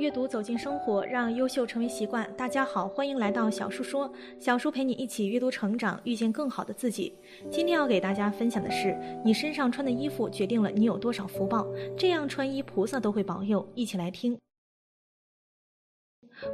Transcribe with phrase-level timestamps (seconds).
[0.00, 2.26] 阅读走进生活，让优秀成为习惯。
[2.34, 7.14] 大家好，欢迎来到小叔说，小叔陪你一起阅读成长，遇见更好的自己。
[7.50, 11.66] 今天要给大家分享的是，你身上穿的衣服决定了你有多少福报，
[11.98, 13.68] 这样穿衣菩萨都会保佑。
[13.74, 14.34] 一起来听。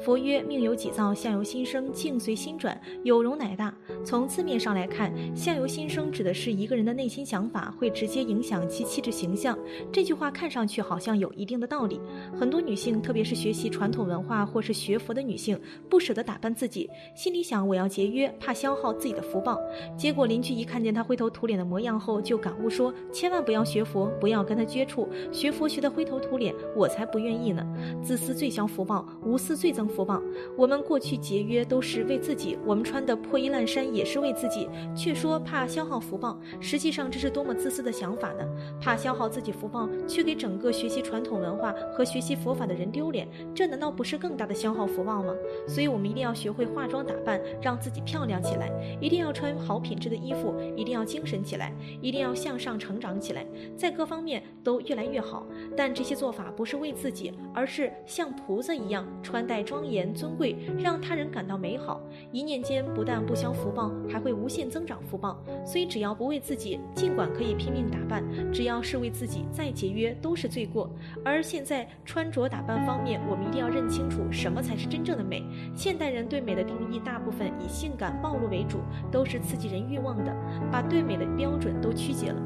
[0.00, 3.74] 佛曰：命由己造，相由心生，境随心转，有容乃大。
[4.04, 9.58] 从字面上来看，相由心生指的是一个人的内心想法会直接影响其气质形象。
[9.92, 12.00] 这句话看上去好像有一定的道理。
[12.38, 19.60] 很多女性，特别是学习传统文化或是学佛的女性，不舍得打扮自己，心里想我要节约，怕消耗自己的福报。
[19.96, 25.08] 结果邻居一看见她灰头土脸的模样后，就感悟说：千万不要学佛，不要跟他接触。
[25.32, 27.66] 学佛学得灰头土脸，我才不愿意呢。
[28.00, 29.71] 自私最消福报，无私最。
[29.72, 30.22] 增福报。
[30.56, 36.38] 我们过去节约都是为自己，我们穿的破衣烂衫也是为自己，却说怕消耗福报。
[36.60, 38.46] 实际上这是多么自私的想法呢？
[38.80, 45.34] 怕消耗自己福报，却给整个学习传统文化和学习佛法的人丢脸，这难道不是更大的消耗福报吗？
[45.66, 48.66] 所以我们一定要学会化妆打扮，让自己漂亮起来；
[49.00, 55.46] 一定要穿好品质的衣服，一定要精神起来，一定要向上成长起来，在各方面都越来越好。
[55.76, 59.61] 但这些做法不是为自己，而是像菩萨一样穿戴。
[59.62, 62.00] 庄严尊贵，让他人感到美好。
[62.32, 65.38] 一念间不但不消福报，还会无限增长福报。
[65.64, 70.90] 所以只要不为自己，尽管可以拼命打扮，只要是为自己，再节约都是罪过。
[71.24, 75.42] 而现在穿着打扮方面，我们一定要认清楚什么才是真正的美。
[75.74, 78.78] 现代人对美的定义大部分以性感暴露为主，
[79.10, 80.34] 都是刺激人欲望的，
[80.70, 82.42] 把对美的标准都曲解了。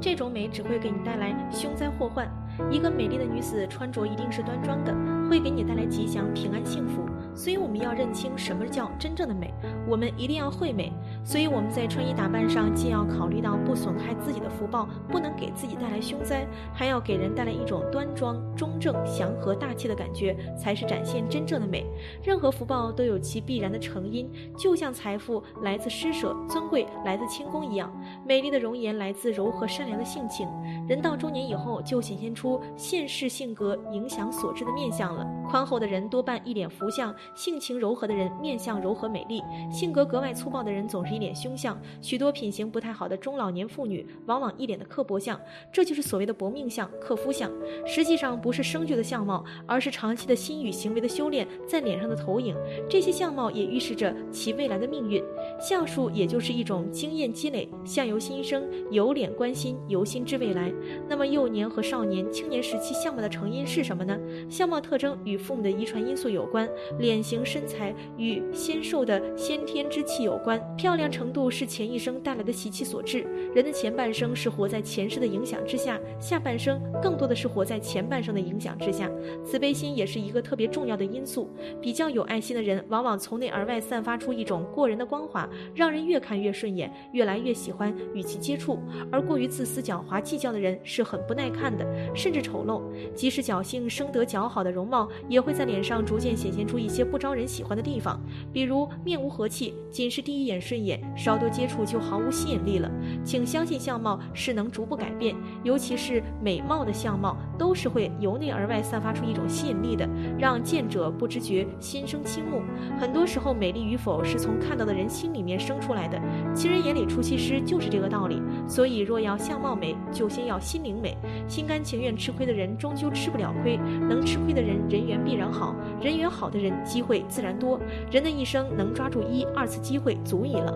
[0.00, 2.28] 这种美只会给你带来凶灾祸患。
[2.70, 4.94] 一个美丽的女子穿着一定是端庄的，
[5.28, 7.04] 会给你带来吉祥、平安、幸福。
[7.34, 9.52] 所以我们要认清什么叫真正的美，
[9.88, 10.92] 我们一定要会美。
[11.24, 21.86] 所以我们在穿衣打扮上，既要考虑到不损害自己的福报，不能给自己带来凶灾，还要给人带来一种端庄、中正、祥和、大气的感觉，才是展现真正的美。
[22.22, 27.90] 任何福报都有其必然的成因，就像财富来自施舍，尊贵来自谦恭一样，
[28.26, 30.46] 美丽的容颜来自柔和善良的性情。
[30.86, 32.42] 人到中年以后，就显现出。
[32.42, 35.24] 出现世性格影响所致的面相了。
[35.48, 39.40] 宽厚的人多半一脸福相，性情柔和的人面相柔和美丽；
[39.70, 41.78] 性格格外粗暴的人总是一脸凶相。
[42.00, 45.38] 许多品行不太好的中老年妇女，往往一脸的刻薄相，
[45.72, 47.50] 这就是所谓的薄命相、克夫相。
[47.86, 52.56] 实际上不是生具的相貌，而是长期的心与行为的修炼在脸上的投影。
[52.88, 55.22] 这些相貌也预示着其未来的命运。
[55.60, 60.72] 相术也就是一种经验积累，相由心生，由脸观心，由心知未来。
[61.08, 62.22] 那么幼年和少年。
[62.32, 64.18] 青年时期相貌的成因是什么呢？
[64.48, 66.68] 相貌特征与父母的遗传因素有关，
[66.98, 73.26] 脸型身材与纤瘦的先天之气有关，漂亮程度是前一生带来的习气所致。
[73.54, 79.10] 人的前半生是活在前世的影响之下，下半生更多的是活在前半生的影响之下。
[79.44, 81.50] 慈悲心也是一个特别重要的因素。
[81.80, 88.78] 比较有爱心的人，往往从内而外散发出一种过人的光华，让人越看越顺眼，越来越喜欢与其接触。
[89.10, 91.86] 而过于自私、狡猾、计较的人是很不耐看的。
[92.14, 92.82] 甚至丑陋，
[93.14, 98.20] 即使侥幸生得较好的容貌，也会在脸上逐渐显现出一些不招人喜欢的地方，
[98.52, 102.90] 比如面无和气，仅是第一眼顺眼，稍多接触就毫无吸引力了。
[103.24, 110.08] 请相信相貌是能逐步改变，尤其是美貌的相貌，都是会由内而外散发出一种吸引力的，
[110.38, 112.62] 让见者不知觉心生倾慕。
[112.98, 116.18] 很多时候，美丽与否是从看到的人心里面生出来的，
[116.54, 118.40] 情人眼里出西施就是这个道理。
[118.66, 121.16] 所以，若要相貌美，就先要心灵美，
[121.46, 122.16] 心甘情愿。
[122.22, 123.76] 吃亏的人终究吃不了亏，
[124.08, 127.80] 能吃亏的人人缘必然好，人缘好的人机会自然多。
[128.12, 130.72] 人的一生能抓住一二次机会足矣了。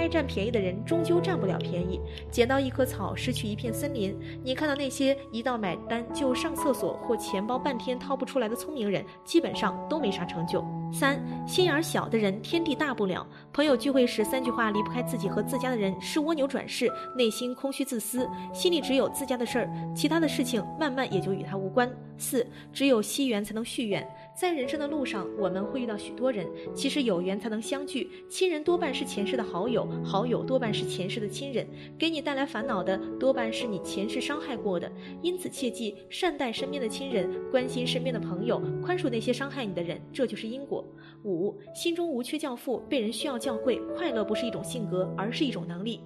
[0.00, 2.00] 爱占便宜的人终究占不了便宜。
[2.30, 4.18] 捡到一棵草，失去一片森林。
[4.42, 10.64] 你看到那些一到买单就上厕所或钱包半天掏不出来的聪明人，基本上都没啥成就。
[10.92, 13.26] 三心眼小的人，天地大不了。
[13.52, 21.90] 朋友聚会时，三句话离不开自己和自家的人，是蜗牛转世，内心空虚自私，心里只有自家的事儿，其他的事情慢慢也就与他无关。
[22.18, 24.06] 四只有惜缘才能续缘。
[24.38, 28.10] 在人生的路上，我们会遇到许多人，其实有缘才能相聚。
[28.28, 29.88] 亲人多半是前世的好友。
[30.04, 31.66] 好友多半是前世的亲人，
[31.98, 34.90] 给你带来烦恼的多半是你前世伤害过的，
[35.22, 40.79] 因此切记善待身边的亲人，关心身边的朋友，宽恕那些伤害你的人，这就是因果。
[41.24, 46.00] 五，心中无缺教父，被人需要教会，快乐不是一种性格，而是一种能力。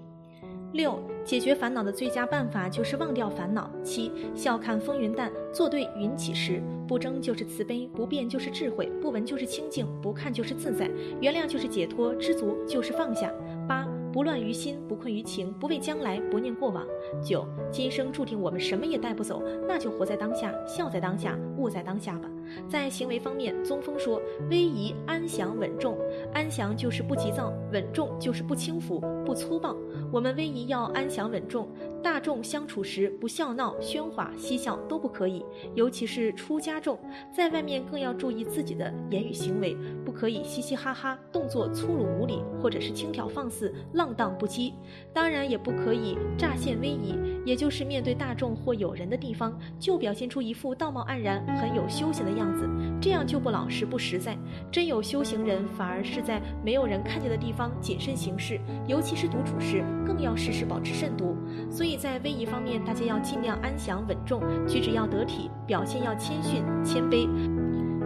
[0.73, 3.71] 六，解决烦恼的最佳办法就是忘掉烦恼。
[3.85, 6.61] 七，笑看风云淡，坐对云起时。
[6.87, 13.33] 不争就是慈悲，不变就是智慧，不闻就是清净，不看就是自在，原谅就是解脱，知足就是放下。
[13.69, 16.85] 八，不乱于心，不困于情，不畏将来，不念过往。
[17.23, 22.29] 九，今生注定我们什么也带不走，那就活在当下，笑在当下，悟在当下吧。
[22.69, 24.21] 在行为方面，宗风说：
[24.51, 25.97] 威仪安详稳重，
[26.35, 29.75] 安详就是不急躁，稳重就是不轻浮、不粗暴。
[30.13, 31.67] 我们威仪要安详稳重，
[32.03, 35.43] 大众相处时不笑闹、喧哗、嬉笑都不可以，
[35.75, 36.99] 尤其是出家众，
[37.35, 39.75] 在外面更要注意自己的言语行为，
[40.05, 44.75] 不可以嘻嘻哈哈、动作粗鲁无礼，或者是轻佻放肆、浪荡不羁。
[45.15, 52.69] 当然，也不可以乍现威仪，也就是面对大众或友人的地方，就表现出一副道貌岸然、很有修行的样子，
[53.01, 54.37] 这样就不老实、不实在。
[54.71, 61.37] 真有修行人，反而是在没有人看见的地方谨慎行事，尤其是独处时，更要时时保持慎独。
[61.71, 67.29] 所以在威仪方面，大家要尽量安详稳重，举止要得体，表现要谦逊谦卑。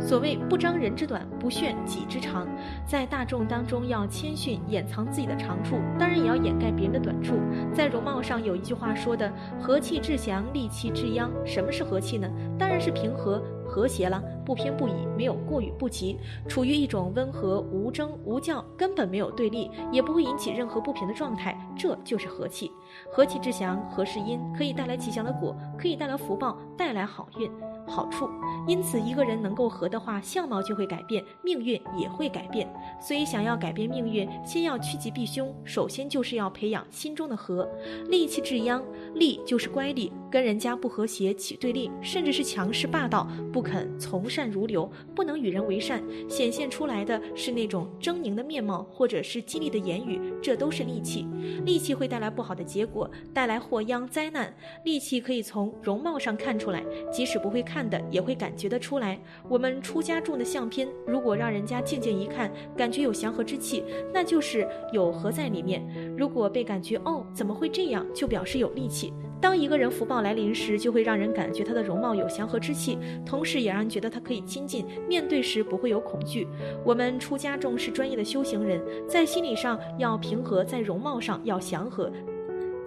[0.01, 2.47] 所谓不张人之短，不炫己之长，
[2.87, 7.35] 在大众当中要谦逊，掩藏自己的长处，当然也要掩盖别人的短处。
[7.75, 9.31] 在容貌上有一句话说的
[9.61, 11.31] “和气致祥，利气致殃”。
[11.45, 12.31] 什么是和气呢？
[12.59, 22.71] 当然是平和和谐了，不偏不倚，没有过与不及，处于一种温和无争无较，根本没有对立，也不会引起任何不平的状态，这就是和气。
[23.13, 27.51] 和气致祥，和是因，可以带来吉祥的果，可以带来福报，带来好运。
[27.89, 28.29] 好处，
[28.67, 32.69] 因此一个人能够和的话，相貌就会改变，命运也会改变。
[33.01, 37.69] 所以想要改变命运，先要趋吉避凶，首先就是要培养心中的和。
[38.09, 38.83] 利气致殃，
[39.15, 51.27] 利就是乖戾，跟人家不和谐，起对立，甚至是强势霸道，不肯从善如流，不能与人为善，显现出来的是那种狰狞的面貌，或者是激励的言语，这都是戾气。
[51.65, 54.55] 戾气会带来不好的结果，带来祸殃灾难。
[54.85, 57.89] 戾气可以从容貌上看出来，即使不会看。
[57.89, 59.19] 的也会感觉得出来。
[59.49, 63.83] 我们出家种的相片，如果让人家静静一看，感觉有祥和之气，
[64.13, 65.81] 那就是有和在里面；
[66.17, 69.11] 如果被感觉哦，怎么会这样，就表示有力气。
[69.41, 76.47] 当一个人福报来临时，就会让人感觉他的容貌有祥和之气，同时也让人觉得他可以亲近，面对时不会有恐惧。
[76.85, 82.11] 我们出家众是专业的修行人，在心理上要平和，在容貌上要祥和。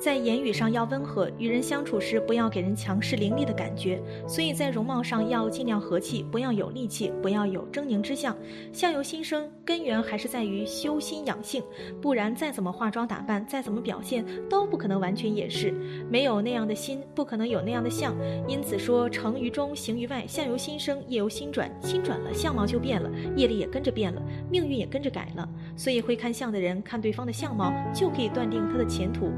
[0.02, 8.36] 在言语上要温和，与人相处时不要给人强势凌厉的感觉，所以在容貌上要尽量和气，不要有戾气，不要有狰狞之相。
[8.74, 11.62] 相由心生，根源还是在于修心养性，
[12.02, 15.72] 不然再怎么化妆打扮，再怎么表现，都不可能完全掩饰。
[16.10, 18.16] 没有那样的心，不可能有那样的相。
[18.48, 21.72] 因此说，成于中，行于外，相由心生，业由心转。
[21.80, 24.20] 心转了，相貌就变了，业力也跟着变了，
[24.50, 25.48] 命运也跟着改了。
[25.76, 29.30] 所以会看相的人，看对方的相貌，就可以断定他的前途。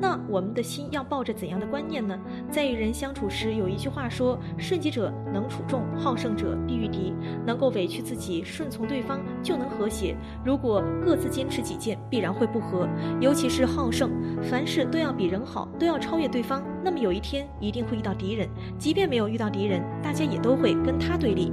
[0.00, 0.11] 那。
[0.28, 2.18] 我们的心要抱着怎样的观念呢？
[2.50, 7.14] 在与人相处时，有一句话说：“顺己者能处众，好胜者必御敌。”
[7.46, 10.16] 能够委屈自己，顺从对方，就能和谐。
[10.44, 12.88] 如果各自坚持己见，必然会不和。
[13.20, 14.10] 尤其是好胜，
[14.42, 18.48] 凡事都要比人好，都要超越对方，那么有一天一定会遇到敌人。
[18.78, 21.52] 即便没有遇到敌人，大家也都会跟他对立。